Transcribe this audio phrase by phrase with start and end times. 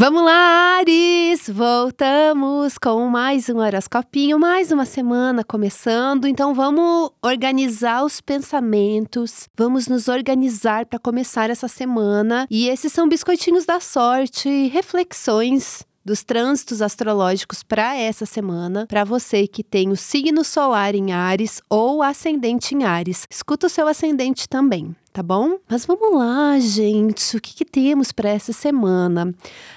[0.00, 1.50] Vamos lá, Ares!
[1.50, 6.28] Voltamos com mais um horoscopinho, mais uma semana começando.
[6.28, 12.46] Então vamos organizar os pensamentos, vamos nos organizar para começar essa semana.
[12.48, 19.48] E esses são biscoitinhos da sorte, reflexões dos trânsitos astrológicos para essa semana, para você
[19.48, 23.26] que tem o signo solar em Ares ou ascendente em Ares.
[23.28, 25.58] Escuta o seu ascendente também tá bom?
[25.68, 27.36] Mas vamos lá, gente.
[27.36, 29.34] O que, que temos para essa semana?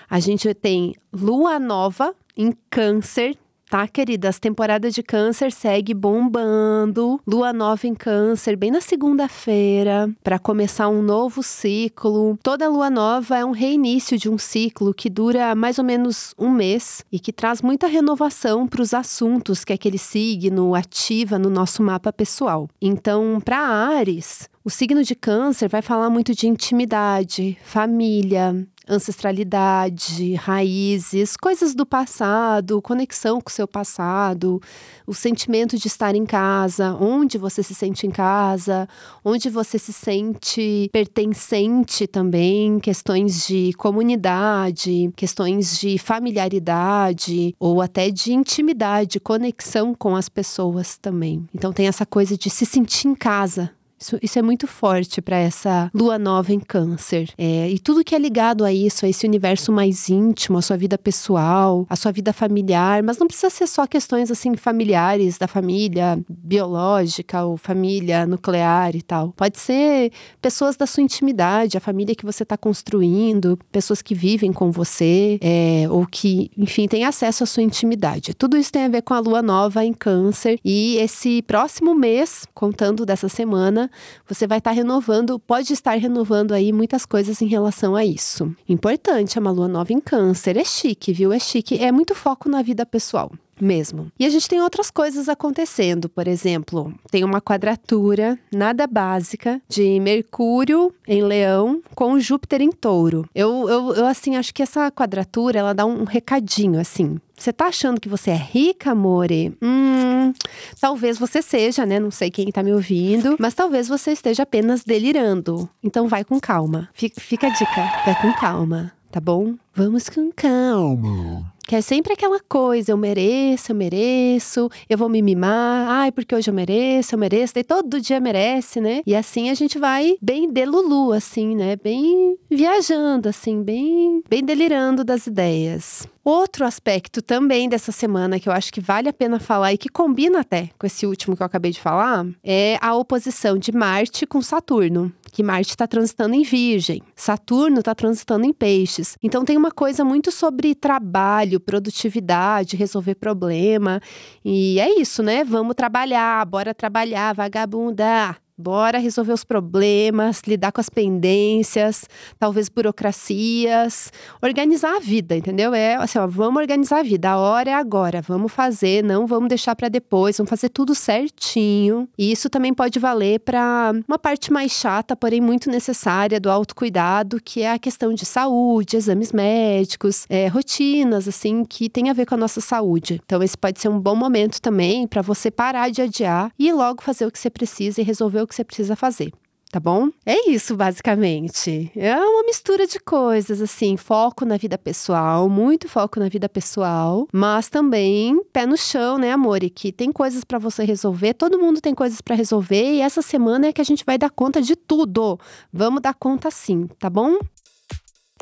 [0.08, 3.36] A gente tem lua nova em Câncer,
[3.72, 4.38] tá, queridas?
[4.38, 7.22] Temporada de câncer segue bombando.
[7.26, 12.38] Lua nova em câncer, bem na segunda-feira, para começar um novo ciclo.
[12.44, 16.52] Toda lua nova é um reinício de um ciclo que dura mais ou menos um
[16.52, 21.82] mês e que traz muita renovação para os assuntos que aquele signo ativa no nosso
[21.82, 22.68] mapa pessoal.
[22.82, 31.38] Então, para Ares, o signo de Câncer vai falar muito de intimidade, família, ancestralidade, raízes,
[31.38, 34.62] coisas do passado, conexão com o seu passado,
[35.08, 38.88] o sentimento de estar em casa, onde você se sente em casa,
[39.24, 48.34] onde você se sente pertencente também, questões de comunidade, questões de familiaridade ou até de
[48.34, 51.48] intimidade, conexão com as pessoas também.
[51.56, 53.72] Então tem essa coisa de se sentir em casa
[54.02, 57.30] isso, isso é muito forte para essa lua nova em Câncer.
[57.38, 60.76] É, e tudo que é ligado a isso, a esse universo mais íntimo, a sua
[60.76, 65.48] vida pessoal, a sua vida familiar, mas não precisa ser só questões assim familiares da
[65.48, 69.34] família biológica ou família nuclear e tal.
[69.34, 70.12] Pode ser
[70.42, 75.38] pessoas da sua intimidade, a família que você está construindo, pessoas que vivem com você,
[75.42, 78.34] é, ou que, enfim, têm acesso à sua intimidade.
[78.34, 80.60] Tudo isso tem a ver com a lua nova em Câncer.
[80.66, 83.91] E esse próximo mês, contando dessa semana,
[84.28, 88.54] você vai estar tá renovando, pode estar renovando aí muitas coisas em relação a isso.
[88.68, 90.58] Importante, é uma lua nova em câncer.
[90.58, 91.32] É chique, viu?
[91.32, 91.78] É chique.
[91.78, 93.32] É muito foco na vida pessoal
[93.64, 94.12] mesmo.
[94.20, 100.00] E a gente tem outras coisas acontecendo, por exemplo, tem uma quadratura nada básica de
[100.00, 103.28] Mercúrio em Leão com Júpiter em Touro.
[103.34, 107.18] Eu, eu, eu assim, acho que essa quadratura, ela dá um recadinho, assim.
[107.42, 109.58] Você tá achando que você é rica, amore?
[109.60, 110.32] Hum,
[110.80, 112.00] talvez você seja, né?
[112.00, 115.68] Não sei quem tá me ouvindo, mas talvez você esteja apenas delirando.
[115.82, 116.88] Então vai com calma.
[116.94, 119.56] Fica, fica a dica, vai com calma, tá bom?
[119.74, 121.50] Vamos com calma.
[121.66, 126.36] Que é sempre aquela coisa, eu mereço, eu mereço, eu vou me mimar, ai, porque
[126.36, 129.02] hoje eu mereço, eu mereço, daí todo dia merece, né?
[129.06, 131.78] E assim a gente vai bem delulu, assim, né?
[131.78, 136.06] Bem viajando, assim, bem, bem delirando das ideias.
[136.26, 139.88] Outro aspecto também dessa semana que eu acho que vale a pena falar e que
[139.88, 144.26] combina até com esse último que eu acabei de falar é a oposição de Marte
[144.28, 149.18] com Saturno que Marte está transitando em Virgem, Saturno está transitando em Peixes.
[149.24, 154.02] Então tem uma coisa muito sobre trabalho, produtividade, resolver problema.
[154.44, 155.44] E é isso, né?
[155.44, 158.36] Vamos trabalhar, bora trabalhar, vagabunda.
[158.62, 162.06] Bora resolver os problemas, lidar com as pendências,
[162.38, 164.12] talvez burocracias,
[164.42, 165.74] organizar a vida, entendeu?
[165.74, 167.32] É assim, ó, vamos organizar a vida.
[167.32, 172.08] A hora é agora, vamos fazer, não vamos deixar para depois, vamos fazer tudo certinho.
[172.18, 177.42] E isso também pode valer para uma parte mais chata, porém muito necessária do autocuidado,
[177.44, 182.26] que é a questão de saúde, exames médicos, é, rotinas assim que tem a ver
[182.26, 183.20] com a nossa saúde.
[183.26, 187.02] Então esse pode ser um bom momento também para você parar de adiar e logo
[187.02, 189.32] fazer o que você precisa e resolver o que você precisa fazer
[189.72, 190.10] tá bom?
[190.26, 191.90] É isso, basicamente.
[191.96, 197.26] É uma mistura de coisas, assim, foco na vida pessoal, muito foco na vida pessoal,
[197.32, 199.64] mas também pé no chão, né, amor?
[199.64, 203.22] E que tem coisas para você resolver, todo mundo tem coisas para resolver e essa
[203.22, 205.40] semana é que a gente vai dar conta de tudo.
[205.72, 207.40] Vamos dar conta sim, tá bom?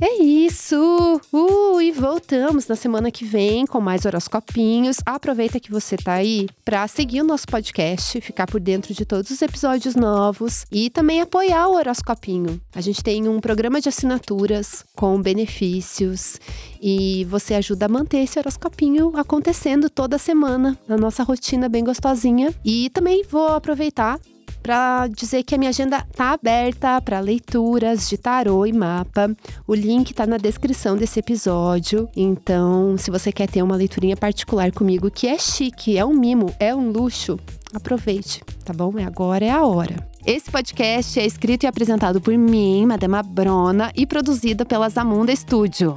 [0.01, 1.19] É isso!
[1.33, 4.97] Uh, e voltamos na semana que vem com mais horoscopinhos.
[5.05, 9.29] Aproveita que você tá aí para seguir o nosso podcast, ficar por dentro de todos
[9.29, 12.61] os episódios novos e também apoiar o horoscopinho.
[12.73, 16.39] A gente tem um programa de assinaturas com benefícios
[16.81, 22.53] e você ajuda a manter esse horoscopinho acontecendo toda semana na nossa rotina bem gostosinha.
[22.63, 24.17] E também vou aproveitar
[24.61, 29.35] para dizer que a minha agenda tá aberta para leituras de tarô e mapa.
[29.67, 32.09] O link tá na descrição desse episódio.
[32.15, 36.53] Então, se você quer ter uma leiturinha particular comigo, que é chique, é um mimo,
[36.59, 37.39] é um luxo,
[37.73, 38.93] aproveite, tá bom?
[38.97, 40.07] É agora é a hora.
[40.25, 45.95] Esse podcast é escrito e apresentado por mim, Madama Brona, e produzido pela Zamunda Studio.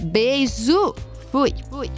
[0.00, 0.94] Beijo!
[1.30, 1.54] Fui!
[1.70, 1.90] Fui!